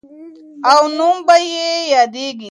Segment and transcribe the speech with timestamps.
[0.71, 2.39] او نوم به یې یادیږي.